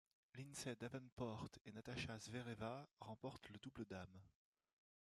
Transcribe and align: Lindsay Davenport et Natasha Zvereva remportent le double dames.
Lindsay 0.33 0.75
Davenport 0.75 1.51
et 1.63 1.71
Natasha 1.71 2.17
Zvereva 2.17 2.87
remportent 3.01 3.49
le 3.49 3.59
double 3.59 3.85
dames. 3.85 4.19